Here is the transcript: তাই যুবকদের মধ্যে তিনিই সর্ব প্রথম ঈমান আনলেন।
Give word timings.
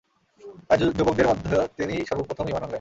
তাই 0.67 0.77
যুবকদের 0.97 1.27
মধ্যে 1.27 1.55
তিনিই 1.77 2.03
সর্ব 2.09 2.21
প্রথম 2.29 2.45
ঈমান 2.47 2.63
আনলেন। 2.63 2.69